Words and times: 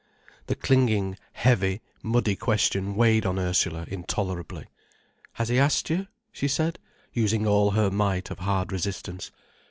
The 0.47 0.55
clinging, 0.55 1.15
heavy, 1.33 1.79
muddy 2.01 2.35
question 2.35 2.95
weighed 2.95 3.23
on 3.23 3.37
Ursula 3.37 3.85
intolerably. 3.87 4.65
"Has 5.33 5.49
he 5.49 5.59
asked 5.59 5.91
you?" 5.91 6.07
she 6.31 6.47
said, 6.47 6.79
using 7.13 7.45
all 7.45 7.69
her 7.69 7.91
might 7.91 8.31
of 8.31 8.39
hard 8.39 8.71
resistance. 8.71 9.29